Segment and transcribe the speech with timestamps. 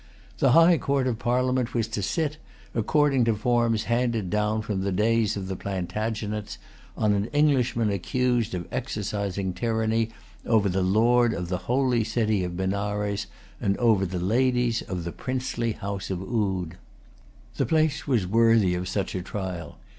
[0.39, 2.37] The High[Pg 223] Court of Parliament was to sit,
[2.73, 6.57] according to forms handed down from the days of the Plantagenets,
[6.97, 10.09] on an Englishman accused of exercising tyranny
[10.43, 13.27] over the lord of the holy city of Benares,
[13.61, 16.77] and over the ladies of the princely House of Oude.
[17.57, 19.77] The place was worthy of such a trial.